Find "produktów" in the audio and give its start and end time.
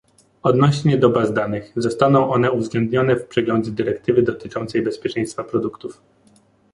5.43-6.01